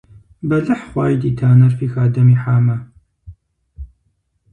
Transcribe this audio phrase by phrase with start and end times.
[0.47, 2.77] Бэлыхь хъуаи ди танэр фи хадэм ихьамэ!